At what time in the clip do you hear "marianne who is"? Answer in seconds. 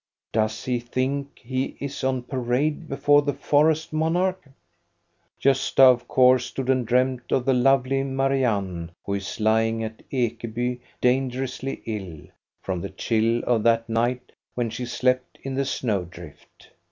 8.03-9.39